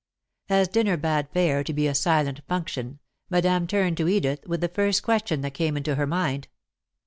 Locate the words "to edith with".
3.97-4.61